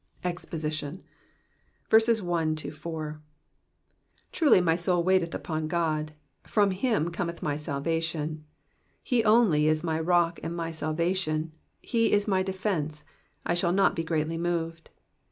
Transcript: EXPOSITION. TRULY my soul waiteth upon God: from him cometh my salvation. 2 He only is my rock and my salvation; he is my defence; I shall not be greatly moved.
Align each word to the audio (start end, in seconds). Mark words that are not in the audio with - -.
EXPOSITION. 0.23 1.03
TRULY 1.91 2.55
my 4.61 4.75
soul 4.75 5.03
waiteth 5.03 5.35
upon 5.35 5.67
God: 5.67 6.13
from 6.41 6.71
him 6.71 7.11
cometh 7.11 7.43
my 7.43 7.55
salvation. 7.55 8.39
2 9.05 9.15
He 9.15 9.23
only 9.23 9.67
is 9.67 9.83
my 9.83 9.99
rock 9.99 10.39
and 10.41 10.55
my 10.55 10.71
salvation; 10.71 11.51
he 11.83 12.11
is 12.11 12.27
my 12.27 12.41
defence; 12.41 13.03
I 13.45 13.53
shall 13.53 13.71
not 13.71 13.95
be 13.95 14.03
greatly 14.03 14.39
moved. 14.39 14.89